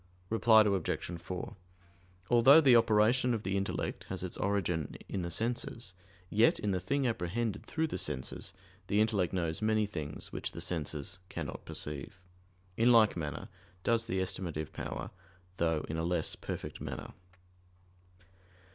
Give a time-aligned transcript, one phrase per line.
[0.31, 1.21] Reply Obj.
[1.21, 1.55] 4:
[2.31, 5.93] Although the operation of the intellect has its origin in the senses:
[6.27, 8.51] yet, in the thing apprehended through the senses,
[8.87, 12.19] the intellect knows many things which the senses cannot perceive.
[12.77, 13.47] In like manner
[13.83, 15.11] does the estimative power,
[15.57, 17.13] though in a less perfect manner.